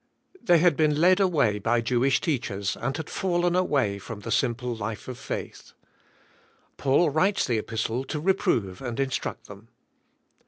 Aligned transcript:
They 0.41 0.57
had 0.57 0.75
been 0.75 0.99
led 0.99 1.19
away 1.19 1.59
by 1.59 1.79
Jew 1.81 2.03
ish 2.03 2.21
teachers 2.21 2.75
and 2.75 2.97
had 2.97 3.07
fallen 3.07 3.55
away 3.55 3.99
from 3.99 4.21
the 4.21 4.31
simple 4.31 4.75
life 4.75 5.07
of 5.07 5.15
faith. 5.19 5.73
Paul 6.77 7.11
writes 7.11 7.45
the 7.45 7.59
Epistle 7.59 8.03
to 8.05 8.19
reprove 8.19 8.81
and 8.81 8.99
instruct 8.99 9.45
them. 9.45 9.67